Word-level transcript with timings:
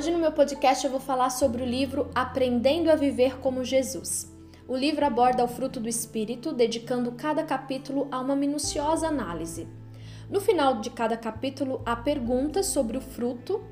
Hoje 0.00 0.10
no 0.10 0.18
meu 0.18 0.32
podcast 0.32 0.82
eu 0.82 0.90
vou 0.90 0.98
falar 0.98 1.28
sobre 1.28 1.62
o 1.62 1.66
livro 1.66 2.08
Aprendendo 2.14 2.90
a 2.90 2.96
Viver 2.96 3.38
como 3.38 3.62
Jesus. 3.62 4.34
O 4.66 4.74
livro 4.74 5.04
aborda 5.04 5.44
o 5.44 5.46
fruto 5.46 5.78
do 5.78 5.90
Espírito, 5.90 6.54
dedicando 6.54 7.12
cada 7.12 7.42
capítulo 7.42 8.08
a 8.10 8.18
uma 8.18 8.34
minuciosa 8.34 9.08
análise. 9.08 9.68
No 10.30 10.40
final 10.40 10.80
de 10.80 10.88
cada 10.88 11.18
capítulo 11.18 11.82
há 11.84 11.94
perguntas 11.94 12.64
sobre 12.68 12.96
o 12.96 13.00
fruto 13.02 13.62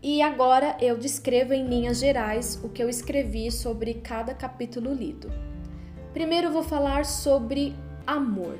e 0.00 0.22
agora 0.22 0.76
eu 0.80 0.96
descrevo 0.96 1.52
em 1.52 1.66
linhas 1.66 1.98
gerais 1.98 2.60
o 2.62 2.68
que 2.68 2.80
eu 2.80 2.88
escrevi 2.88 3.50
sobre 3.50 3.94
cada 3.94 4.32
capítulo 4.32 4.94
lido. 4.94 5.32
Primeiro 6.12 6.46
eu 6.46 6.52
vou 6.52 6.62
falar 6.62 7.04
sobre 7.04 7.74
amor. 8.06 8.56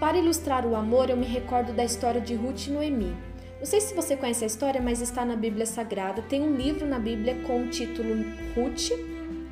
Para 0.00 0.16
ilustrar 0.16 0.64
o 0.64 0.74
amor, 0.74 1.10
eu 1.10 1.16
me 1.18 1.26
recordo 1.26 1.74
da 1.74 1.84
história 1.84 2.22
de 2.22 2.34
Ruth 2.34 2.68
e 2.68 2.70
Noemi. 2.70 3.31
Não 3.62 3.66
sei 3.66 3.80
se 3.80 3.94
você 3.94 4.16
conhece 4.16 4.42
a 4.42 4.46
história, 4.48 4.82
mas 4.82 5.00
está 5.00 5.24
na 5.24 5.36
Bíblia 5.36 5.64
Sagrada. 5.66 6.20
Tem 6.20 6.42
um 6.42 6.56
livro 6.56 6.84
na 6.84 6.98
Bíblia 6.98 7.36
com 7.46 7.62
o 7.62 7.68
título 7.68 8.24
Ruth. 8.56 8.90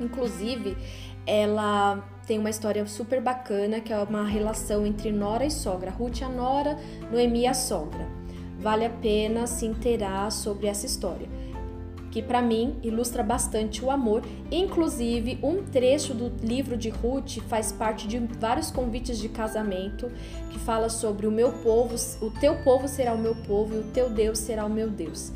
Inclusive, 0.01 0.75
ela 1.25 2.05
tem 2.27 2.37
uma 2.37 2.49
história 2.49 2.85
super 2.85 3.21
bacana, 3.21 3.79
que 3.79 3.93
é 3.93 3.97
uma 3.97 4.27
relação 4.27 4.85
entre 4.85 5.13
nora 5.13 5.45
e 5.45 5.49
sogra. 5.49 5.91
Ruth 5.91 6.23
a 6.23 6.27
nora, 6.27 6.77
Noemi 7.09 7.47
a 7.47 7.53
sogra. 7.53 8.05
Vale 8.59 8.83
a 8.83 8.89
pena 8.89 9.47
se 9.47 9.65
inteirar 9.65 10.29
sobre 10.29 10.67
essa 10.67 10.85
história, 10.85 11.29
que 12.11 12.21
para 12.21 12.41
mim 12.41 12.75
ilustra 12.83 13.23
bastante 13.23 13.83
o 13.83 13.89
amor. 13.89 14.23
Inclusive, 14.51 15.39
um 15.41 15.63
trecho 15.63 16.13
do 16.13 16.31
livro 16.45 16.77
de 16.77 16.89
Ruth 16.89 17.39
faz 17.47 17.71
parte 17.71 18.07
de 18.07 18.19
vários 18.19 18.69
convites 18.69 19.17
de 19.17 19.29
casamento 19.29 20.11
que 20.51 20.59
fala 20.59 20.89
sobre 20.89 21.25
o 21.25 21.31
meu 21.31 21.51
povo, 21.63 21.95
o 22.21 22.29
teu 22.29 22.55
povo 22.63 22.87
será 22.87 23.13
o 23.13 23.17
meu 23.17 23.35
povo 23.47 23.75
e 23.75 23.79
o 23.79 23.83
teu 23.91 24.09
Deus 24.09 24.37
será 24.39 24.65
o 24.65 24.69
meu 24.69 24.89
Deus. 24.89 25.31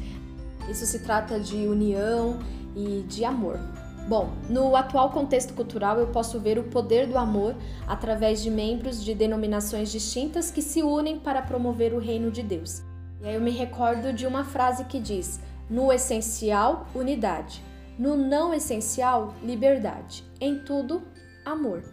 Isso 0.69 0.85
se 0.85 0.99
trata 0.99 1.39
de 1.39 1.55
união 1.55 2.39
e 2.75 3.03
de 3.07 3.23
amor. 3.23 3.59
Bom, 4.07 4.33
no 4.47 4.75
atual 4.75 5.09
contexto 5.09 5.53
cultural, 5.53 5.97
eu 5.97 6.07
posso 6.07 6.39
ver 6.39 6.59
o 6.59 6.63
poder 6.65 7.07
do 7.07 7.17
amor 7.17 7.55
através 7.87 8.43
de 8.43 8.51
membros 8.51 9.03
de 9.03 9.15
denominações 9.15 9.91
distintas 9.91 10.51
que 10.51 10.61
se 10.61 10.83
unem 10.83 11.17
para 11.17 11.41
promover 11.41 11.91
o 11.91 11.99
reino 11.99 12.29
de 12.29 12.43
Deus. 12.43 12.83
E 13.21 13.27
aí 13.27 13.33
eu 13.33 13.41
me 13.41 13.49
recordo 13.49 14.13
de 14.13 14.27
uma 14.27 14.43
frase 14.43 14.85
que 14.85 14.99
diz: 14.99 15.39
no 15.69 15.91
essencial, 15.91 16.87
unidade, 16.93 17.63
no 17.97 18.15
não 18.15 18.53
essencial, 18.53 19.33
liberdade, 19.43 20.23
em 20.39 20.59
tudo, 20.59 21.01
amor. 21.45 21.83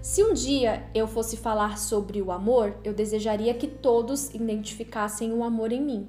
Se 0.00 0.22
um 0.22 0.34
dia 0.34 0.84
eu 0.94 1.06
fosse 1.06 1.36
falar 1.36 1.78
sobre 1.78 2.20
o 2.20 2.30
amor, 2.30 2.76
eu 2.84 2.92
desejaria 2.92 3.54
que 3.54 3.66
todos 3.66 4.34
identificassem 4.34 5.32
o 5.32 5.42
amor 5.42 5.72
em 5.72 5.82
mim. 5.82 6.08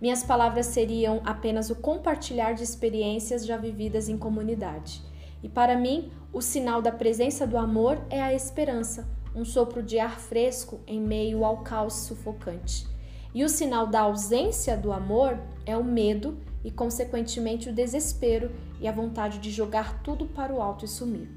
Minhas 0.00 0.22
palavras 0.22 0.66
seriam 0.66 1.20
apenas 1.24 1.70
o 1.70 1.76
compartilhar 1.76 2.52
de 2.52 2.62
experiências 2.62 3.46
já 3.46 3.56
vividas 3.56 4.08
em 4.08 4.16
comunidade. 4.16 5.02
E 5.42 5.48
para 5.48 5.76
mim, 5.76 6.10
o 6.32 6.40
sinal 6.40 6.82
da 6.82 6.92
presença 6.92 7.46
do 7.46 7.56
amor 7.56 7.98
é 8.10 8.20
a 8.20 8.32
esperança, 8.34 9.08
um 9.34 9.44
sopro 9.44 9.82
de 9.82 9.98
ar 9.98 10.18
fresco 10.18 10.80
em 10.86 11.00
meio 11.00 11.44
ao 11.44 11.58
caos 11.58 11.94
sufocante. 11.94 12.86
E 13.34 13.44
o 13.44 13.48
sinal 13.48 13.86
da 13.86 14.00
ausência 14.00 14.76
do 14.76 14.92
amor 14.92 15.38
é 15.64 15.76
o 15.76 15.84
medo 15.84 16.38
e, 16.64 16.70
consequentemente, 16.70 17.68
o 17.68 17.72
desespero 17.72 18.50
e 18.80 18.88
a 18.88 18.92
vontade 18.92 19.38
de 19.38 19.50
jogar 19.50 20.02
tudo 20.02 20.26
para 20.26 20.52
o 20.52 20.60
alto 20.60 20.84
e 20.84 20.88
sumir. 20.88 21.28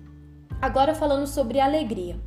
Agora, 0.61 0.95
falando 0.95 1.27
sobre 1.27 1.59
alegria. 1.59 2.19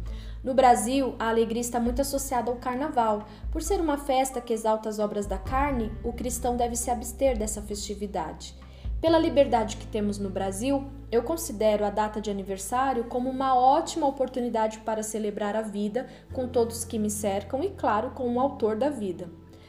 No 0.44 0.54
Brasil, 0.54 1.16
a 1.18 1.28
alegria 1.28 1.60
está 1.60 1.80
muito 1.80 2.00
associada 2.00 2.50
ao 2.50 2.58
carnaval. 2.58 3.26
Por 3.50 3.62
ser 3.62 3.80
uma 3.80 3.98
festa 3.98 4.40
que 4.40 4.52
exalta 4.52 4.88
as 4.88 5.00
obras 5.00 5.26
da 5.26 5.38
carne, 5.38 5.90
o 6.04 6.12
cristão 6.12 6.56
deve 6.56 6.76
se 6.76 6.90
abster 6.90 7.36
dessa 7.36 7.60
festividade. 7.60 8.54
Pela 9.00 9.18
liberdade 9.18 9.76
que 9.76 9.86
temos 9.86 10.18
no 10.18 10.30
Brasil, 10.30 10.84
eu 11.10 11.22
considero 11.22 11.84
a 11.84 11.90
data 11.90 12.20
de 12.20 12.30
aniversário 12.30 13.04
como 13.04 13.28
uma 13.28 13.54
ótima 13.54 14.06
oportunidade 14.06 14.78
para 14.78 15.02
celebrar 15.02 15.56
a 15.56 15.62
vida 15.62 16.06
com 16.32 16.46
todos 16.46 16.84
que 16.84 16.98
me 16.98 17.10
cercam 17.10 17.62
e, 17.64 17.70
claro, 17.70 18.10
com 18.10 18.32
o 18.32 18.40
autor 18.40 18.76
da 18.76 18.88
vida. 18.88 19.28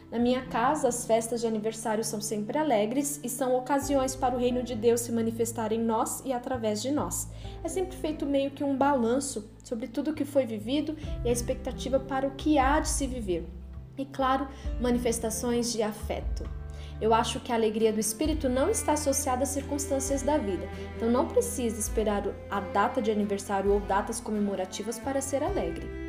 Na 0.09 0.17
minha 0.17 0.45
casa, 0.45 0.87
as 0.87 1.05
festas 1.05 1.41
de 1.41 1.47
aniversário 1.47 2.01
são 2.01 2.21
sempre 2.21 2.57
alegres 2.57 3.19
e 3.23 3.27
são 3.27 3.57
ocasiões 3.57 4.15
para 4.15 4.35
o 4.35 4.39
reino 4.39 4.63
de 4.63 4.73
Deus 4.73 5.01
se 5.01 5.11
manifestar 5.11 5.73
em 5.73 5.79
nós 5.79 6.23
e 6.23 6.31
através 6.31 6.81
de 6.81 6.91
nós. 6.91 7.29
É 7.61 7.67
sempre 7.67 7.97
feito 7.97 8.25
meio 8.25 8.51
que 8.51 8.63
um 8.63 8.77
balanço 8.77 9.51
sobre 9.61 9.87
tudo 9.87 10.11
o 10.11 10.13
que 10.13 10.23
foi 10.23 10.45
vivido 10.45 10.95
e 11.25 11.29
a 11.29 11.31
expectativa 11.31 11.99
para 11.99 12.25
o 12.25 12.31
que 12.31 12.57
há 12.57 12.79
de 12.79 12.87
se 12.87 13.05
viver. 13.05 13.45
E, 13.97 14.05
claro, 14.05 14.47
manifestações 14.79 15.73
de 15.73 15.83
afeto. 15.83 16.49
Eu 17.01 17.13
acho 17.13 17.41
que 17.41 17.51
a 17.51 17.55
alegria 17.55 17.91
do 17.91 17.99
espírito 17.99 18.47
não 18.47 18.69
está 18.69 18.93
associada 18.93 19.43
às 19.43 19.49
circunstâncias 19.49 20.21
da 20.21 20.37
vida, 20.37 20.67
então 20.95 21.11
não 21.11 21.27
precisa 21.27 21.79
esperar 21.79 22.23
a 22.49 22.61
data 22.61 23.01
de 23.01 23.11
aniversário 23.11 23.71
ou 23.71 23.81
datas 23.81 24.21
comemorativas 24.21 24.97
para 24.97 25.21
ser 25.21 25.43
alegre. 25.43 26.06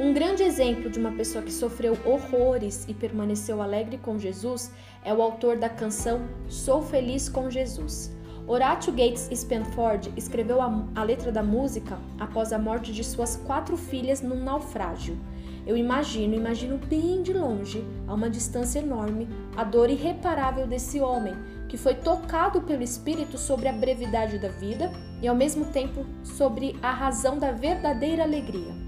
Um 0.00 0.14
grande 0.14 0.44
exemplo 0.44 0.88
de 0.88 0.96
uma 0.96 1.10
pessoa 1.10 1.42
que 1.42 1.50
sofreu 1.50 1.98
horrores 2.04 2.86
e 2.86 2.94
permaneceu 2.94 3.60
alegre 3.60 3.98
com 3.98 4.16
Jesus 4.16 4.70
é 5.04 5.12
o 5.12 5.20
autor 5.20 5.56
da 5.56 5.68
canção 5.68 6.20
Sou 6.46 6.80
Feliz 6.82 7.28
com 7.28 7.50
Jesus. 7.50 8.16
Horatio 8.46 8.92
Gates 8.92 9.28
Spenford 9.34 10.12
escreveu 10.16 10.62
a, 10.62 10.86
a 10.94 11.02
letra 11.02 11.32
da 11.32 11.42
música 11.42 11.98
após 12.16 12.52
a 12.52 12.58
morte 12.60 12.92
de 12.92 13.02
suas 13.02 13.34
quatro 13.38 13.76
filhas 13.76 14.22
num 14.22 14.40
naufrágio. 14.40 15.18
Eu 15.66 15.76
imagino, 15.76 16.32
imagino 16.32 16.78
bem 16.78 17.20
de 17.20 17.32
longe, 17.32 17.84
a 18.06 18.14
uma 18.14 18.30
distância 18.30 18.78
enorme, 18.78 19.28
a 19.56 19.64
dor 19.64 19.90
irreparável 19.90 20.68
desse 20.68 21.00
homem 21.00 21.34
que 21.68 21.76
foi 21.76 21.96
tocado 21.96 22.60
pelo 22.60 22.84
Espírito 22.84 23.36
sobre 23.36 23.66
a 23.66 23.72
brevidade 23.72 24.38
da 24.38 24.48
vida 24.48 24.92
e 25.20 25.26
ao 25.26 25.34
mesmo 25.34 25.64
tempo 25.72 26.06
sobre 26.22 26.76
a 26.80 26.92
razão 26.92 27.36
da 27.36 27.50
verdadeira 27.50 28.22
alegria. 28.22 28.87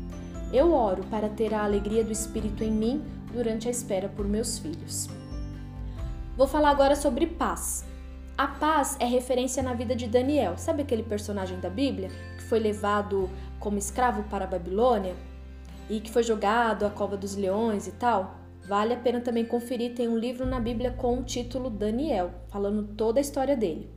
Eu 0.52 0.72
oro 0.74 1.04
para 1.04 1.28
ter 1.28 1.54
a 1.54 1.62
alegria 1.62 2.02
do 2.02 2.10
Espírito 2.10 2.64
em 2.64 2.72
mim 2.72 3.04
durante 3.32 3.68
a 3.68 3.70
espera 3.70 4.08
por 4.08 4.26
meus 4.26 4.58
filhos. 4.58 5.08
Vou 6.36 6.48
falar 6.48 6.70
agora 6.70 6.96
sobre 6.96 7.24
paz. 7.24 7.84
A 8.36 8.48
paz 8.48 8.96
é 8.98 9.04
referência 9.04 9.62
na 9.62 9.74
vida 9.74 9.94
de 9.94 10.08
Daniel. 10.08 10.58
Sabe 10.58 10.82
aquele 10.82 11.04
personagem 11.04 11.60
da 11.60 11.70
Bíblia 11.70 12.08
que 12.36 12.42
foi 12.42 12.58
levado 12.58 13.30
como 13.60 13.78
escravo 13.78 14.24
para 14.24 14.44
a 14.44 14.48
Babilônia 14.48 15.14
e 15.88 16.00
que 16.00 16.10
foi 16.10 16.24
jogado 16.24 16.84
à 16.84 16.90
cova 16.90 17.16
dos 17.16 17.36
leões 17.36 17.86
e 17.86 17.92
tal? 17.92 18.34
Vale 18.66 18.94
a 18.94 18.96
pena 18.96 19.20
também 19.20 19.44
conferir, 19.44 19.94
tem 19.94 20.08
um 20.08 20.18
livro 20.18 20.44
na 20.44 20.58
Bíblia 20.58 20.90
com 20.90 21.18
o 21.18 21.22
título 21.22 21.70
Daniel, 21.70 22.30
falando 22.48 22.94
toda 22.94 23.20
a 23.20 23.22
história 23.22 23.56
dele. 23.56 23.88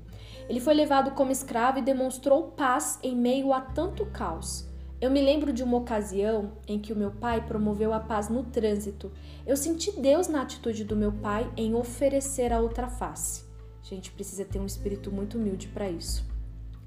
Ele 0.48 0.60
foi 0.60 0.74
levado 0.74 1.12
como 1.12 1.32
escravo 1.32 1.80
e 1.80 1.82
demonstrou 1.82 2.52
paz 2.52 3.00
em 3.02 3.16
meio 3.16 3.54
a 3.54 3.62
tanto 3.62 4.06
caos. 4.08 4.72
Eu 5.04 5.12
me 5.12 5.22
lembro 5.22 5.52
de 5.52 5.62
uma 5.62 5.76
ocasião 5.76 6.54
em 6.66 6.80
que 6.80 6.94
o 6.94 6.96
meu 6.96 7.12
pai 7.12 7.46
promoveu 7.46 7.94
a 7.94 8.00
paz 8.00 8.30
no 8.30 8.42
trânsito. 8.42 9.12
Eu 9.46 9.58
senti 9.58 9.92
Deus 10.00 10.30
na 10.30 10.42
atitude 10.42 10.86
do 10.86 10.96
meu 10.96 11.12
pai 11.12 11.52
em 11.58 11.76
oferecer 11.76 12.54
a 12.54 12.62
outra 12.62 12.88
face. 12.88 13.44
A 13.82 13.86
gente 13.86 14.14
precisa 14.14 14.46
ter 14.46 14.60
um 14.60 14.66
espírito 14.66 15.12
muito 15.12 15.38
humilde 15.38 15.68
para 15.68 15.90
isso. 15.90 16.26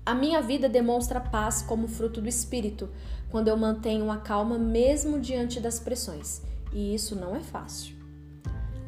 A 0.06 0.15
minha 0.15 0.41
vida 0.41 0.66
demonstra 0.66 1.21
paz 1.21 1.60
como 1.60 1.87
fruto 1.87 2.22
do 2.22 2.27
espírito, 2.27 2.88
quando 3.31 3.49
eu 3.49 3.56
mantenho 3.59 4.10
a 4.10 4.16
calma 4.16 4.59
mesmo 4.59 5.21
diante 5.21 5.60
das 5.60 5.78
pressões. 5.78 6.41
E 6.72 6.94
isso 6.94 7.15
não 7.15 7.37
é 7.37 7.41
fácil. 7.41 7.97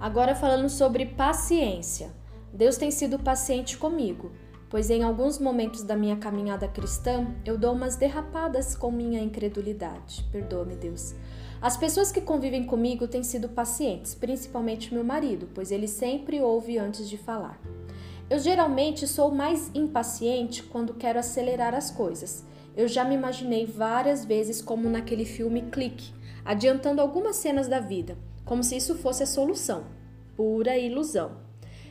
Agora 0.00 0.34
falando 0.34 0.70
sobre 0.70 1.04
paciência. 1.04 2.10
Deus 2.50 2.78
tem 2.78 2.90
sido 2.90 3.18
paciente 3.18 3.76
comigo 3.76 4.32
pois 4.68 4.90
em 4.90 5.02
alguns 5.02 5.38
momentos 5.38 5.82
da 5.82 5.96
minha 5.96 6.16
caminhada 6.16 6.68
cristã 6.68 7.26
eu 7.44 7.56
dou 7.56 7.72
umas 7.72 7.96
derrapadas 7.96 8.74
com 8.74 8.90
minha 8.90 9.20
incredulidade. 9.20 10.24
Perdoa-me, 10.30 10.76
Deus. 10.76 11.14
As 11.60 11.76
pessoas 11.76 12.12
que 12.12 12.20
convivem 12.20 12.64
comigo 12.64 13.08
têm 13.08 13.24
sido 13.24 13.48
pacientes, 13.48 14.14
principalmente 14.14 14.94
meu 14.94 15.02
marido, 15.02 15.48
pois 15.54 15.72
ele 15.72 15.88
sempre 15.88 16.40
ouve 16.40 16.78
antes 16.78 17.08
de 17.08 17.18
falar. 17.18 17.60
Eu 18.30 18.38
geralmente 18.38 19.08
sou 19.08 19.30
mais 19.30 19.70
impaciente 19.74 20.62
quando 20.62 20.94
quero 20.94 21.18
acelerar 21.18 21.74
as 21.74 21.90
coisas. 21.90 22.44
Eu 22.76 22.86
já 22.86 23.04
me 23.04 23.14
imaginei 23.14 23.66
várias 23.66 24.24
vezes 24.24 24.62
como 24.62 24.88
naquele 24.88 25.24
filme 25.24 25.62
Clique, 25.62 26.12
adiantando 26.44 27.00
algumas 27.00 27.36
cenas 27.36 27.66
da 27.66 27.80
vida, 27.80 28.16
como 28.44 28.62
se 28.62 28.76
isso 28.76 28.94
fosse 28.94 29.22
a 29.22 29.26
solução. 29.26 29.84
Pura 30.36 30.78
ilusão. 30.78 31.47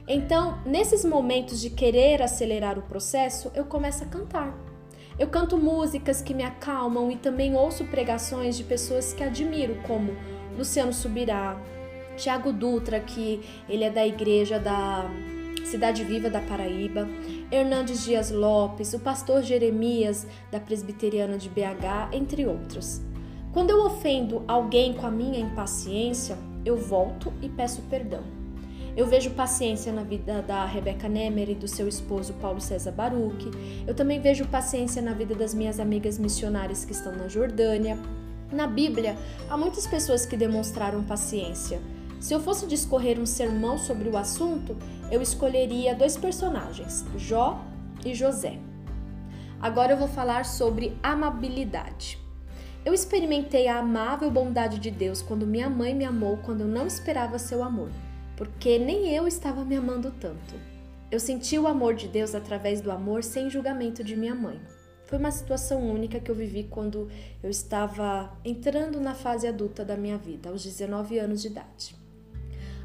Então, 0.07 0.57
nesses 0.65 1.03
momentos 1.03 1.59
de 1.59 1.69
querer 1.69 2.21
acelerar 2.21 2.79
o 2.79 2.83
processo, 2.83 3.51
eu 3.53 3.65
começo 3.65 4.03
a 4.03 4.07
cantar. 4.07 4.57
Eu 5.19 5.27
canto 5.27 5.57
músicas 5.57 6.21
que 6.21 6.33
me 6.33 6.43
acalmam 6.43 7.11
e 7.11 7.17
também 7.17 7.55
ouço 7.55 7.83
pregações 7.85 8.55
de 8.55 8.63
pessoas 8.63 9.11
que 9.11 9.23
admiro, 9.23 9.75
como 9.85 10.15
Luciano 10.57 10.93
Subirá, 10.93 11.59
Tiago 12.15 12.53
Dutra, 12.53 13.01
que 13.01 13.41
ele 13.67 13.83
é 13.83 13.89
da 13.89 14.07
igreja 14.07 14.57
da 14.57 15.09
Cidade 15.65 16.05
Viva 16.05 16.29
da 16.29 16.39
Paraíba, 16.39 17.05
Hernandes 17.51 18.05
Dias 18.05 18.31
Lopes, 18.31 18.93
o 18.93 18.99
pastor 18.99 19.43
Jeremias 19.43 20.25
da 20.49 20.59
Presbiteriana 20.59 21.37
de 21.37 21.49
BH, 21.49 22.13
entre 22.13 22.45
outros. 22.45 23.01
Quando 23.51 23.71
eu 23.71 23.83
ofendo 23.85 24.43
alguém 24.47 24.93
com 24.93 25.05
a 25.05 25.11
minha 25.11 25.39
impaciência, 25.39 26.37
eu 26.63 26.77
volto 26.77 27.33
e 27.41 27.49
peço 27.49 27.81
perdão. 27.89 28.36
Eu 28.97 29.05
vejo 29.05 29.29
paciência 29.29 29.93
na 29.93 30.01
vida 30.01 30.41
da 30.41 30.65
Rebecca 30.65 31.07
Nemer 31.07 31.51
e 31.51 31.53
do 31.53 31.67
seu 31.67 31.87
esposo 31.87 32.33
Paulo 32.41 32.59
César 32.59 32.91
Baruch. 32.91 33.51
Eu 33.85 33.93
também 33.93 34.19
vejo 34.19 34.47
paciência 34.47 35.03
na 35.03 35.13
vida 35.13 35.35
das 35.35 35.53
minhas 35.53 35.79
amigas 35.79 36.17
missionárias 36.17 36.83
que 36.83 36.93
estão 36.93 37.15
na 37.15 37.27
Jordânia. 37.27 37.95
Na 38.51 38.65
Bíblia, 38.65 39.15
há 39.47 39.55
muitas 39.55 39.85
pessoas 39.85 40.25
que 40.25 40.35
demonstraram 40.35 41.03
paciência. 41.03 41.79
Se 42.19 42.33
eu 42.33 42.39
fosse 42.39 42.65
discorrer 42.65 43.19
um 43.19 43.25
sermão 43.27 43.77
sobre 43.77 44.09
o 44.09 44.17
assunto, 44.17 44.75
eu 45.11 45.21
escolheria 45.21 45.93
dois 45.93 46.17
personagens, 46.17 47.05
Jó 47.15 47.63
e 48.03 48.15
José. 48.15 48.57
Agora 49.61 49.91
eu 49.93 49.97
vou 49.97 50.07
falar 50.07 50.43
sobre 50.43 50.97
amabilidade. 51.03 52.17
Eu 52.83 52.95
experimentei 52.95 53.67
a 53.67 53.77
amável 53.77 54.31
bondade 54.31 54.79
de 54.79 54.89
Deus 54.89 55.21
quando 55.21 55.45
minha 55.45 55.69
mãe 55.69 55.93
me 55.93 56.03
amou 56.03 56.37
quando 56.37 56.61
eu 56.61 56.67
não 56.67 56.87
esperava 56.87 57.37
seu 57.37 57.61
amor 57.61 57.91
porque 58.37 58.77
nem 58.77 59.13
eu 59.13 59.27
estava 59.27 59.65
me 59.65 59.75
amando 59.75 60.11
tanto. 60.11 60.55
Eu 61.09 61.19
senti 61.19 61.57
o 61.57 61.67
amor 61.67 61.95
de 61.95 62.07
Deus 62.07 62.35
através 62.35 62.79
do 62.79 62.91
amor 62.91 63.23
sem 63.23 63.49
julgamento 63.49 64.03
de 64.03 64.15
minha 64.15 64.35
mãe. 64.35 64.61
Foi 65.05 65.17
uma 65.17 65.31
situação 65.31 65.89
única 65.89 66.19
que 66.19 66.29
eu 66.29 66.35
vivi 66.35 66.65
quando 66.69 67.09
eu 67.41 67.49
estava 67.49 68.37
entrando 68.45 68.99
na 68.99 69.15
fase 69.15 69.47
adulta 69.47 69.83
da 69.83 69.97
minha 69.97 70.17
vida, 70.17 70.49
aos 70.49 70.63
19 70.63 71.17
anos 71.17 71.41
de 71.41 71.47
idade. 71.47 71.95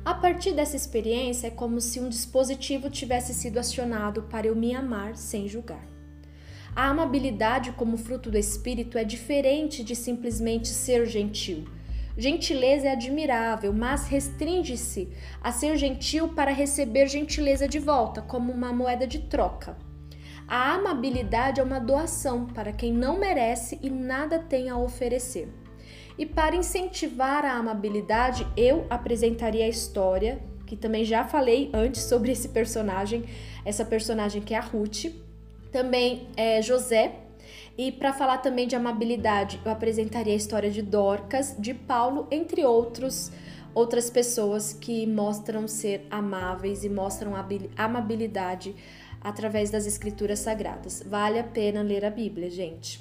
A 0.05 0.15
partir 0.15 0.53
dessa 0.53 0.77
experiência, 0.77 1.49
é 1.49 1.51
como 1.51 1.81
se 1.81 2.01
um 2.01 2.09
dispositivo 2.09 2.89
tivesse 2.89 3.35
sido 3.35 3.59
acionado 3.59 4.23
para 4.23 4.47
eu 4.47 4.57
me 4.57 4.75
amar 4.75 5.17
sem 5.17 5.47
julgar. 5.47 5.85
A 6.75 6.89
amabilidade, 6.89 7.73
como 7.73 7.99
fruto 7.99 8.31
do 8.31 8.39
espírito, 8.39 8.97
é 8.97 9.05
diferente 9.05 9.85
de 9.85 9.95
simplesmente 9.95 10.69
ser 10.69 11.07
gentil 11.07 11.65
Gentileza 12.17 12.89
é 12.89 12.93
admirável, 12.93 13.73
mas 13.73 14.07
restringe-se 14.07 15.09
a 15.41 15.51
ser 15.51 15.77
gentil 15.77 16.29
para 16.29 16.51
receber 16.51 17.07
gentileza 17.09 17.67
de 17.67 17.79
volta, 17.79 18.21
como 18.21 18.53
uma 18.53 18.73
moeda 18.73 19.07
de 19.07 19.21
troca. 19.21 19.77
A 20.47 20.75
amabilidade 20.75 21.61
é 21.61 21.65
uma 21.65 21.79
doação 21.79 22.47
para 22.47 22.73
quem 22.73 22.93
não 22.93 23.19
merece 23.19 23.79
e 23.83 23.89
nada 23.89 24.39
tem 24.39 24.69
a 24.69 24.77
oferecer. 24.77 25.49
E 26.19 26.27
para 26.27 26.55
incentivar 26.55 27.45
a 27.45 27.55
amabilidade, 27.55 28.47
eu 28.57 28.87
apresentaria 28.91 29.65
a 29.65 29.69
história, 29.69 30.41
que 30.67 30.77
também 30.77 31.05
já 31.05 31.25
falei 31.25 31.71
antes 31.73 32.03
sobre 32.03 32.33
esse 32.33 32.51
personagem, 32.51 33.25
essa 33.65 33.85
personagem 33.85 34.43
que 34.43 34.53
é 34.55 34.59
a 34.59 34.61
Ruth, 34.61 35.07
também 35.71 36.29
é 36.37 36.61
José, 36.61 37.22
e 37.77 37.91
para 37.91 38.13
falar 38.13 38.39
também 38.39 38.67
de 38.67 38.77
amabilidade, 38.77 39.61
eu 39.65 39.71
apresentaria 39.71 40.33
a 40.33 40.37
história 40.37 40.71
de 40.71 40.83
Dorcas, 40.83 41.57
de 41.59 41.73
Paulo, 41.73 42.27
entre 42.31 42.65
outros 42.65 43.33
outras 43.75 44.11
pessoas 44.11 44.73
que 44.73 45.07
mostram 45.07 45.67
ser 45.67 46.07
amáveis 46.11 46.85
e 46.85 46.89
mostram 46.89 47.33
amabilidade 47.77 48.75
através 49.21 49.71
das 49.71 49.87
escrituras 49.87 50.41
sagradas. 50.41 51.03
Vale 51.07 51.39
a 51.39 51.45
pena 51.45 51.83
ler 51.83 52.05
a 52.05 52.11
Bíblia, 52.11 52.51
gente. 52.51 53.01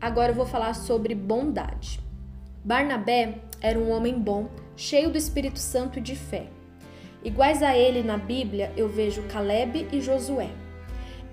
Agora 0.00 0.30
eu 0.30 0.34
vou 0.34 0.46
falar 0.46 0.74
sobre 0.74 1.14
bondade. 1.14 2.00
Barnabé 2.64 3.40
era 3.60 3.78
um 3.78 3.90
homem 3.90 4.18
bom, 4.18 4.48
cheio 4.76 5.10
do 5.10 5.18
Espírito 5.18 5.58
Santo 5.58 5.98
e 5.98 6.02
de 6.02 6.16
fé. 6.16 6.48
Iguais 7.24 7.62
a 7.62 7.76
ele 7.76 8.02
na 8.02 8.16
Bíblia, 8.16 8.72
eu 8.76 8.88
vejo 8.88 9.22
Caleb 9.24 9.88
e 9.92 10.00
Josué. 10.00 10.50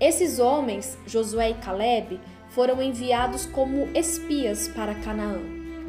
Esses 0.00 0.38
homens, 0.38 0.98
Josué 1.06 1.50
e 1.50 1.54
Caleb, 1.54 2.20
foram 2.54 2.80
enviados 2.80 3.44
como 3.46 3.88
espias 3.94 4.68
para 4.68 4.94
Canaã. 4.94 5.40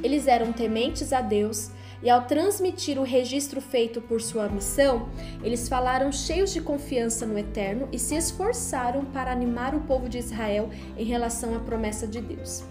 Eles 0.04 0.28
eram 0.28 0.52
tementes 0.52 1.14
a 1.14 1.22
Deus 1.22 1.70
e, 2.02 2.10
ao 2.10 2.24
transmitir 2.24 3.00
o 3.00 3.04
registro 3.04 3.62
feito 3.62 4.02
por 4.02 4.22
sua 4.22 4.50
missão, 4.50 5.10
eles 5.44 5.70
falaram 5.70 6.12
cheios 6.12 6.52
de 6.52 6.62
confiança 6.62 7.26
no 7.26 7.38
Eterno 7.38 7.88
e 7.92 8.00
se 8.00 8.16
esforçaram 8.16 9.06
para 9.06 9.32
animar 9.32 9.76
o 9.76 9.82
povo 9.82 10.10
de 10.10 10.18
Israel 10.18 10.70
em 10.98 11.06
relação 11.06 11.56
à 11.56 11.60
promessa 11.60 12.08
de 12.08 12.20
Deus. 12.20 12.64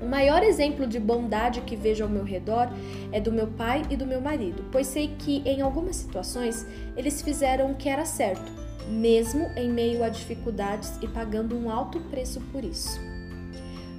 O 0.00 0.06
maior 0.06 0.42
exemplo 0.42 0.86
de 0.86 1.00
bondade 1.00 1.62
que 1.62 1.76
vejo 1.76 2.04
ao 2.04 2.10
meu 2.10 2.24
redor 2.24 2.68
é 3.12 3.20
do 3.20 3.32
meu 3.32 3.46
pai 3.46 3.82
e 3.88 3.96
do 3.96 4.06
meu 4.06 4.20
marido, 4.20 4.64
pois 4.70 4.86
sei 4.86 5.14
que 5.18 5.42
em 5.46 5.62
algumas 5.62 5.96
situações 5.96 6.66
eles 6.96 7.22
fizeram 7.22 7.70
o 7.70 7.74
que 7.76 7.88
era 7.88 8.04
certo, 8.04 8.52
mesmo 8.90 9.46
em 9.56 9.70
meio 9.70 10.04
a 10.04 10.10
dificuldades 10.10 10.98
e 11.00 11.08
pagando 11.08 11.56
um 11.56 11.70
alto 11.70 11.98
preço 12.10 12.42
por 12.52 12.62
isso. 12.62 13.15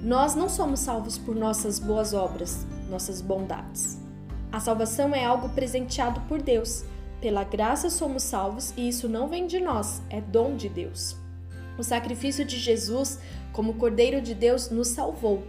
Nós 0.02 0.36
não 0.36 0.48
somos 0.48 0.78
salvos 0.78 1.18
por 1.18 1.34
nossas 1.34 1.80
boas 1.80 2.14
obras, 2.14 2.64
nossas 2.88 3.20
bondades. 3.20 3.98
A 4.52 4.60
salvação 4.60 5.12
é 5.12 5.24
algo 5.24 5.48
presenteado 5.48 6.20
por 6.28 6.40
Deus. 6.40 6.84
Pela 7.20 7.42
graça 7.42 7.90
somos 7.90 8.22
salvos 8.22 8.72
e 8.76 8.88
isso 8.88 9.08
não 9.08 9.26
vem 9.26 9.48
de 9.48 9.58
nós, 9.58 10.00
é 10.08 10.20
dom 10.20 10.54
de 10.54 10.68
Deus. 10.68 11.16
O 11.76 11.82
sacrifício 11.82 12.44
de 12.44 12.56
Jesus, 12.56 13.18
como 13.52 13.74
Cordeiro 13.74 14.20
de 14.20 14.36
Deus, 14.36 14.70
nos 14.70 14.86
salvou. 14.88 15.42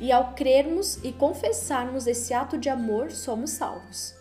E 0.00 0.10
ao 0.10 0.32
crermos 0.34 0.98
e 1.04 1.12
confessarmos 1.12 2.08
esse 2.08 2.34
ato 2.34 2.58
de 2.58 2.68
amor, 2.68 3.12
somos 3.12 3.50
salvos. 3.50 4.14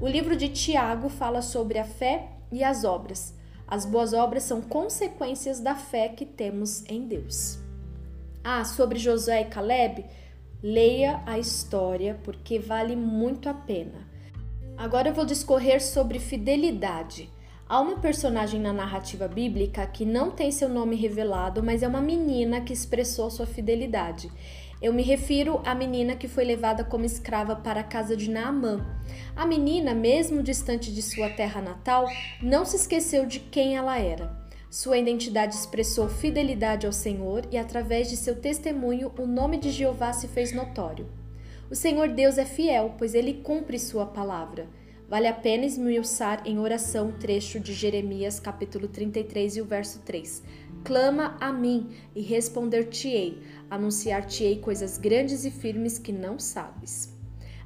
O 0.00 0.08
livro 0.08 0.34
de 0.34 0.48
Tiago 0.48 1.10
fala 1.10 1.42
sobre 1.42 1.78
a 1.78 1.84
fé 1.84 2.30
e 2.50 2.64
as 2.64 2.84
obras. 2.84 3.34
As 3.68 3.84
boas 3.84 4.14
obras 4.14 4.44
são 4.44 4.62
consequências 4.62 5.60
da 5.60 5.74
fé 5.74 6.08
que 6.08 6.24
temos 6.24 6.84
em 6.88 7.06
Deus. 7.06 7.65
Ah, 8.48 8.62
sobre 8.62 8.96
Josué 8.96 9.40
e 9.40 9.44
Caleb, 9.46 10.06
leia 10.62 11.20
a 11.26 11.36
história 11.36 12.16
porque 12.22 12.60
vale 12.60 12.94
muito 12.94 13.48
a 13.48 13.54
pena. 13.54 14.08
Agora 14.76 15.08
eu 15.08 15.12
vou 15.12 15.24
discorrer 15.24 15.82
sobre 15.82 16.20
fidelidade. 16.20 17.28
Há 17.68 17.80
uma 17.80 17.98
personagem 17.98 18.60
na 18.60 18.72
narrativa 18.72 19.26
bíblica 19.26 19.84
que 19.84 20.04
não 20.04 20.30
tem 20.30 20.52
seu 20.52 20.68
nome 20.68 20.94
revelado, 20.94 21.60
mas 21.60 21.82
é 21.82 21.88
uma 21.88 22.00
menina 22.00 22.60
que 22.60 22.72
expressou 22.72 23.32
sua 23.32 23.46
fidelidade. 23.46 24.30
Eu 24.80 24.92
me 24.92 25.02
refiro 25.02 25.60
à 25.64 25.74
menina 25.74 26.14
que 26.14 26.28
foi 26.28 26.44
levada 26.44 26.84
como 26.84 27.04
escrava 27.04 27.56
para 27.56 27.80
a 27.80 27.82
casa 27.82 28.16
de 28.16 28.30
Naamã. 28.30 28.78
A 29.34 29.44
menina, 29.44 29.92
mesmo 29.92 30.40
distante 30.40 30.94
de 30.94 31.02
sua 31.02 31.30
terra 31.30 31.60
natal, 31.60 32.06
não 32.40 32.64
se 32.64 32.76
esqueceu 32.76 33.26
de 33.26 33.40
quem 33.40 33.76
ela 33.76 33.98
era. 33.98 34.45
Sua 34.76 34.98
identidade 34.98 35.54
expressou 35.54 36.06
fidelidade 36.06 36.86
ao 36.86 36.92
Senhor 36.92 37.48
e, 37.50 37.56
através 37.56 38.10
de 38.10 38.16
seu 38.18 38.36
testemunho, 38.36 39.10
o 39.18 39.26
nome 39.26 39.56
de 39.56 39.70
Jeová 39.70 40.12
se 40.12 40.28
fez 40.28 40.52
notório. 40.52 41.08
O 41.70 41.74
Senhor 41.74 42.08
Deus 42.08 42.36
é 42.36 42.44
fiel, 42.44 42.94
pois 42.98 43.14
ele 43.14 43.40
cumpre 43.42 43.78
sua 43.78 44.04
palavra. 44.04 44.68
Vale 45.08 45.28
a 45.28 45.32
pena 45.32 45.64
esmiuçar 45.64 46.42
em 46.44 46.58
oração 46.58 47.08
o 47.08 47.12
trecho 47.14 47.58
de 47.58 47.72
Jeremias, 47.72 48.38
capítulo 48.38 48.86
33 48.86 49.56
e 49.56 49.62
o 49.62 49.64
verso 49.64 50.00
3. 50.00 50.42
Clama 50.84 51.38
a 51.40 51.50
mim 51.50 51.88
e 52.14 52.20
responder-te-ei, 52.20 53.40
anunciar-te-ei 53.70 54.58
coisas 54.58 54.98
grandes 54.98 55.46
e 55.46 55.50
firmes 55.50 55.98
que 55.98 56.12
não 56.12 56.38
sabes. 56.38 57.16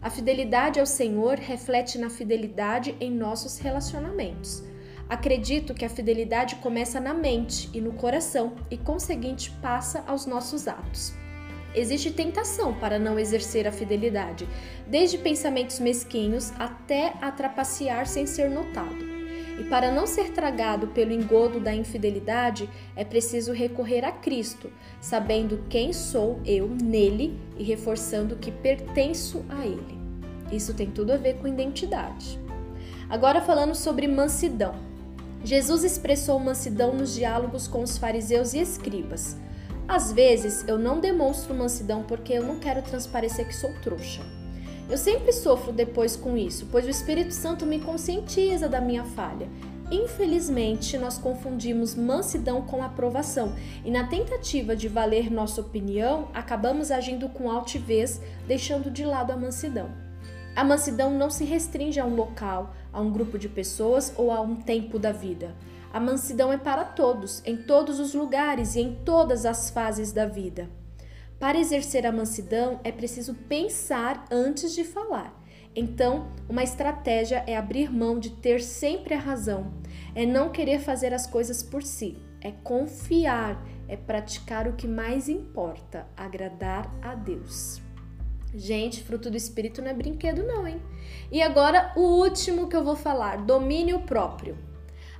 A 0.01 0.11
fidelidade 0.11 0.79
ao 0.79 0.87
Senhor 0.87 1.39
reflete 1.39 1.99
na 1.99 2.09
fidelidade 2.09 2.95
em 3.01 3.11
nossos 3.11 3.59
relacionamentos. 3.59 4.70
Acredito 5.11 5.75
que 5.75 5.85
a 5.85 5.89
fidelidade 5.91 6.55
começa 6.57 7.01
na 7.01 7.13
mente 7.13 7.69
e 7.75 7.81
no 7.81 7.95
coração 7.95 8.53
e, 8.71 8.79
conseguinte, 8.79 9.51
passa 9.61 10.05
aos 10.07 10.25
nossos 10.25 10.69
atos. 10.69 11.13
Existe 11.75 12.13
tentação 12.13 12.75
para 12.75 12.97
não 12.97 13.19
exercer 13.19 13.67
a 13.67 13.73
fidelidade, 13.73 14.49
desde 14.87 15.19
pensamentos 15.19 15.81
mesquinhos 15.81 16.53
até 16.61 17.15
a 17.21 17.33
trapacear 17.33 18.07
sem 18.07 18.25
ser 18.25 18.49
notado. 18.51 19.05
E 19.59 19.65
para 19.65 19.91
não 19.91 20.07
ser 20.07 20.31
tragado 20.31 20.87
pelo 20.87 21.13
engodo 21.13 21.59
da 21.59 21.75
infidelidade, 21.75 22.71
é 22.95 23.05
preciso 23.05 23.53
recorrer 23.53 24.05
a 24.05 24.13
Cristo, 24.13 24.73
sabendo 25.01 25.65
quem 25.69 25.93
sou 25.93 26.41
eu 26.47 26.69
nele 26.69 27.37
e 27.59 27.65
reforçando 27.65 28.37
que 28.37 28.53
pertenço 28.53 29.45
a 29.49 29.67
Ele. 29.67 29.99
Isso 30.53 30.73
tem 30.73 30.89
tudo 30.89 31.13
a 31.13 31.17
ver 31.17 31.35
com 31.39 31.49
identidade. 31.49 32.39
Agora 33.09 33.41
falando 33.41 33.75
sobre 33.75 34.07
mansidão. 34.07 34.90
Jesus 35.43 35.85
expressou 35.85 36.39
mansidão 36.39 36.95
nos 36.95 37.15
diálogos 37.15 37.67
com 37.67 37.83
os 37.83 37.97
fariseus 37.97 38.53
e 38.53 38.61
escribas. 38.61 39.37
Às 39.89 40.13
vezes 40.13 40.67
eu 40.69 40.79
não 40.79 41.01
demonstro 41.01 41.55
mansidão 41.55 42.03
porque 42.03 42.35
eu 42.35 42.45
não 42.45 42.59
quero 42.59 42.83
transparecer 42.83 43.47
que 43.47 43.57
sou 43.57 43.73
trouxa. 43.81 44.23
Eu 44.89 44.99
sempre 44.99 45.33
sofro 45.33 45.73
depois 45.73 46.15
com 46.17 46.37
isso, 46.37 46.69
pois 46.71 46.85
o 46.85 46.91
Espírito 46.91 47.33
Santo 47.33 47.65
me 47.65 47.81
conscientiza 47.81 48.69
da 48.69 48.81
minha 48.81 49.05
falha. 49.05 49.49
Infelizmente, 49.91 50.97
nós 50.99 51.19
confundimos 51.19 51.97
mansidão 51.97 52.63
com 52.63 52.83
aprovação 52.83 53.55
e, 53.85 53.91
na 53.91 54.07
tentativa 54.07 54.77
de 54.77 54.89
valer 54.89 55.31
nossa 55.31 55.61
opinião, 55.61 56.29
acabamos 56.33 56.91
agindo 56.91 57.29
com 57.29 57.51
altivez, 57.51 58.21
deixando 58.47 58.91
de 58.91 59.05
lado 59.05 59.33
a 59.33 59.37
mansidão. 59.37 60.10
A 60.55 60.65
mansidão 60.65 61.11
não 61.11 61.31
se 61.31 61.45
restringe 61.45 62.01
a 62.01 62.05
um 62.05 62.15
local, 62.15 62.75
a 62.93 63.01
um 63.01 63.11
grupo 63.11 63.39
de 63.39 63.49
pessoas 63.49 64.13
ou 64.17 64.31
a 64.33 64.41
um 64.41 64.57
tempo 64.57 64.99
da 64.99 65.13
vida. 65.13 65.55
A 65.93 65.99
mansidão 65.99 66.53
é 66.53 66.59
para 66.59 66.85
todos, 66.85 67.43
em 67.45 67.57
todos 67.57 67.99
os 67.99 68.15
lugares 68.15 68.75
e 68.75 68.81
em 68.81 68.95
todas 69.05 69.47
as 69.47 69.71
fases 69.71 70.13
da 70.13 70.27
vida. 70.27 70.69
Para 71.39 71.59
exercer 71.59 72.05
a 72.07 72.13
mansidão 72.13 72.79
é 72.85 72.93
preciso 72.93 73.35
pensar 73.35 74.27
antes 74.31 74.75
de 74.75 74.85
falar. 74.85 75.35
Então, 75.75 76.29
uma 76.49 76.63
estratégia 76.65 77.45
é 77.47 77.57
abrir 77.57 77.91
mão 77.91 78.19
de 78.19 78.31
ter 78.31 78.61
sempre 78.61 79.15
a 79.15 79.19
razão, 79.19 79.73
é 80.15 80.27
não 80.27 80.51
querer 80.51 80.81
fazer 80.81 81.15
as 81.15 81.27
coisas 81.27 81.63
por 81.63 81.83
si, 81.83 82.19
é 82.41 82.51
confiar, 82.51 83.65
é 83.89 83.97
praticar 83.97 84.67
o 84.67 84.75
que 84.75 84.89
mais 84.89 85.29
importa, 85.29 86.07
agradar 86.17 86.93
a 87.01 87.15
Deus. 87.15 87.81
Gente, 88.55 89.03
fruto 89.03 89.31
do 89.31 89.37
espírito 89.37 89.81
não 89.81 89.91
é 89.91 89.95
brinquedo, 89.95 90.43
não, 90.43 90.67
hein? 90.67 90.83
E 91.31 91.41
agora, 91.41 91.93
o 91.97 92.01
último 92.01 92.69
que 92.69 92.77
eu 92.77 92.83
vou 92.83 92.97
falar: 92.97 93.39
domínio 93.39 94.01
próprio. 94.01 94.59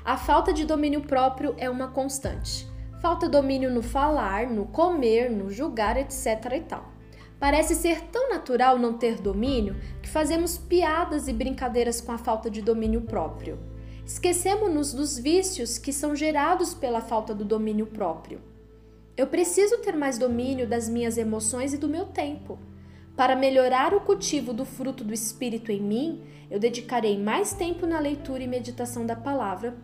A 0.05 0.17
falta 0.17 0.53
de 0.53 0.65
domínio 0.65 1.03
próprio 1.03 1.55
é 1.59 1.71
uma 1.71 1.89
constante. 1.89 2.67
Falta 3.01 3.29
domínio 3.29 3.71
no 3.71 3.83
falar, 3.83 4.47
no 4.47 4.67
comer, 4.67 5.31
no 5.31 5.51
julgar, 5.51 5.97
etc. 5.97 6.27
e 6.57 6.61
tal. 6.61 6.91
Parece 7.39 7.75
ser 7.75 8.03
tão 8.13 8.29
natural 8.29 8.79
não 8.79 8.95
ter 8.95 9.21
domínio 9.21 9.77
que 10.03 10.09
fazemos 10.09 10.59
piadas 10.59 11.27
e 11.29 11.33
brincadeiras 11.33 12.01
com 12.01 12.13
a 12.13 12.19
falta 12.19 12.51
de 12.51 12.61
domínio 12.61 13.03
próprio. 13.03 13.59
Esquecemos-nos 14.05 14.93
dos 14.93 15.19
vícios 15.19 15.79
que 15.79 15.93
são 15.93 16.15
gerados 16.15 16.75
pela 16.75 17.01
falta 17.01 17.35
do 17.35 17.45
domínio 17.45 17.87
próprio. 17.87 18.41
Eu 19.17 19.27
preciso 19.27 19.79
ter 19.79 19.97
mais 19.97 20.19
domínio 20.19 20.67
das 20.67 20.89
minhas 20.89 21.17
emoções 21.17 21.73
e 21.73 21.79
do 21.79 21.89
meu 21.89 22.07
tempo. 22.07 22.59
Para 23.21 23.37
melhorar 23.37 23.93
o 23.93 24.01
cultivo 24.01 24.55
do 24.55 24.65
fruto 24.65 25.05
do 25.05 25.13
Espírito 25.13 25.71
em 25.71 25.79
mim, 25.79 26.23
eu 26.51 26.59
dedicarei 26.59 27.19
mais 27.19 27.53
tempo 27.53 27.85
na 27.87 28.01
leitura 28.01 28.43
e 28.43 28.49
meditação 28.49 29.05
da 29.05 29.15
palavra. 29.15 29.77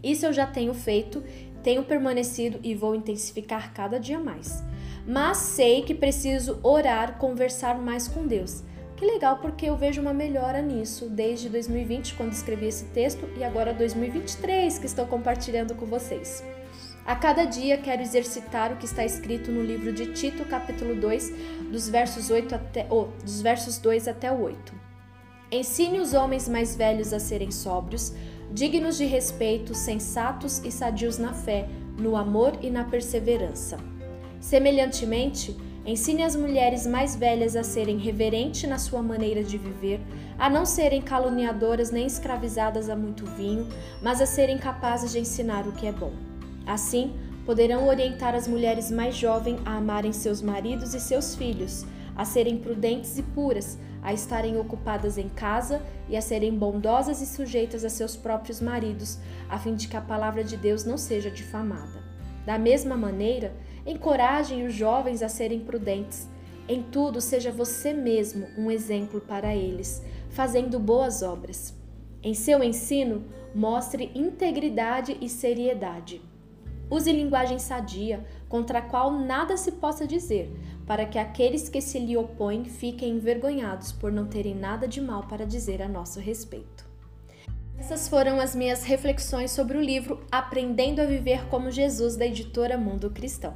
Isso 0.00 0.24
eu 0.24 0.32
já 0.32 0.46
tenho 0.46 0.72
feito, 0.72 1.20
tenho 1.60 1.82
permanecido 1.82 2.60
e 2.62 2.72
vou 2.72 2.94
intensificar 2.94 3.74
cada 3.74 3.98
dia 3.98 4.20
mais 4.20 4.62
mas 5.06 5.36
sei 5.38 5.82
que 5.82 5.94
preciso 5.94 6.58
orar, 6.62 7.18
conversar 7.18 7.78
mais 7.78 8.08
com 8.08 8.26
Deus. 8.26 8.62
Que 8.96 9.04
legal, 9.04 9.38
porque 9.38 9.66
eu 9.66 9.76
vejo 9.76 10.00
uma 10.00 10.14
melhora 10.14 10.62
nisso 10.62 11.08
desde 11.10 11.48
2020, 11.48 12.14
quando 12.14 12.32
escrevi 12.32 12.66
esse 12.66 12.86
texto, 12.86 13.28
e 13.36 13.42
agora 13.42 13.74
2023, 13.74 14.78
que 14.78 14.86
estou 14.86 15.06
compartilhando 15.06 15.74
com 15.74 15.84
vocês. 15.84 16.42
A 17.06 17.14
cada 17.14 17.44
dia 17.44 17.76
quero 17.76 18.00
exercitar 18.00 18.72
o 18.72 18.76
que 18.76 18.86
está 18.86 19.04
escrito 19.04 19.52
no 19.52 19.62
livro 19.62 19.92
de 19.92 20.14
Tito, 20.14 20.42
capítulo 20.46 20.94
2, 20.98 21.34
dos 21.70 21.86
versos, 21.86 22.30
8 22.30 22.54
até, 22.54 22.86
oh, 22.88 23.08
dos 23.22 23.42
versos 23.42 23.76
2 23.76 24.08
até 24.08 24.32
o 24.32 24.40
8. 24.40 24.72
Ensine 25.52 26.00
os 26.00 26.14
homens 26.14 26.48
mais 26.48 26.74
velhos 26.74 27.12
a 27.12 27.20
serem 27.20 27.50
sóbrios, 27.50 28.14
dignos 28.50 28.96
de 28.96 29.04
respeito, 29.04 29.74
sensatos 29.74 30.62
e 30.64 30.72
sadios 30.72 31.18
na 31.18 31.34
fé, 31.34 31.68
no 31.98 32.16
amor 32.16 32.54
e 32.62 32.70
na 32.70 32.84
perseverança. 32.84 33.76
Semelhantemente, 34.40 35.54
ensine 35.84 36.22
as 36.22 36.34
mulheres 36.34 36.86
mais 36.86 37.14
velhas 37.14 37.54
a 37.54 37.62
serem 37.62 37.98
reverentes 37.98 38.66
na 38.66 38.78
sua 38.78 39.02
maneira 39.02 39.44
de 39.44 39.58
viver, 39.58 40.00
a 40.38 40.48
não 40.48 40.64
serem 40.64 41.02
caluniadoras 41.02 41.90
nem 41.90 42.06
escravizadas 42.06 42.88
a 42.88 42.96
muito 42.96 43.26
vinho, 43.26 43.68
mas 44.00 44.22
a 44.22 44.26
serem 44.26 44.56
capazes 44.56 45.12
de 45.12 45.18
ensinar 45.18 45.68
o 45.68 45.72
que 45.72 45.86
é 45.86 45.92
bom. 45.92 46.33
Assim, 46.66 47.14
poderão 47.44 47.86
orientar 47.86 48.34
as 48.34 48.48
mulheres 48.48 48.90
mais 48.90 49.14
jovens 49.14 49.60
a 49.64 49.76
amarem 49.76 50.12
seus 50.12 50.40
maridos 50.40 50.94
e 50.94 51.00
seus 51.00 51.34
filhos, 51.34 51.84
a 52.16 52.24
serem 52.24 52.58
prudentes 52.58 53.18
e 53.18 53.22
puras, 53.22 53.78
a 54.02 54.12
estarem 54.12 54.58
ocupadas 54.58 55.18
em 55.18 55.28
casa 55.28 55.82
e 56.08 56.16
a 56.16 56.20
serem 56.20 56.56
bondosas 56.56 57.20
e 57.20 57.26
sujeitas 57.26 57.84
a 57.84 57.88
seus 57.88 58.16
próprios 58.16 58.60
maridos, 58.60 59.18
a 59.48 59.58
fim 59.58 59.74
de 59.74 59.88
que 59.88 59.96
a 59.96 60.00
palavra 60.00 60.44
de 60.44 60.56
Deus 60.56 60.84
não 60.84 60.96
seja 60.96 61.30
difamada. 61.30 62.02
Da 62.46 62.58
mesma 62.58 62.96
maneira, 62.96 63.54
Encorajem 63.86 64.66
os 64.66 64.72
jovens 64.72 65.22
a 65.22 65.28
serem 65.28 65.60
prudentes. 65.60 66.26
Em 66.66 66.82
tudo, 66.82 67.20
seja 67.20 67.52
você 67.52 67.92
mesmo 67.92 68.46
um 68.56 68.70
exemplo 68.70 69.20
para 69.20 69.54
eles, 69.54 70.02
fazendo 70.30 70.78
boas 70.78 71.22
obras. 71.22 71.74
Em 72.22 72.32
seu 72.32 72.64
ensino, 72.64 73.26
mostre 73.54 74.10
integridade 74.14 75.18
e 75.20 75.28
seriedade. 75.28 76.22
Use 76.90 77.10
linguagem 77.10 77.58
sadia, 77.58 78.24
contra 78.48 78.78
a 78.78 78.82
qual 78.82 79.10
nada 79.10 79.56
se 79.56 79.72
possa 79.72 80.06
dizer, 80.06 80.54
para 80.86 81.06
que 81.06 81.18
aqueles 81.18 81.68
que 81.68 81.80
se 81.80 81.98
lhe 81.98 82.16
opõem 82.16 82.64
fiquem 82.64 83.16
envergonhados 83.16 83.92
por 83.92 84.12
não 84.12 84.26
terem 84.26 84.54
nada 84.54 84.86
de 84.86 85.00
mal 85.00 85.26
para 85.26 85.46
dizer 85.46 85.82
a 85.82 85.88
nosso 85.88 86.20
respeito. 86.20 86.84
Essas 87.78 88.08
foram 88.08 88.38
as 88.38 88.54
minhas 88.54 88.84
reflexões 88.84 89.50
sobre 89.50 89.76
o 89.76 89.82
livro 89.82 90.24
Aprendendo 90.30 91.00
a 91.00 91.04
Viver 91.04 91.46
como 91.48 91.70
Jesus, 91.70 92.16
da 92.16 92.26
editora 92.26 92.78
Mundo 92.78 93.10
Cristão. 93.10 93.54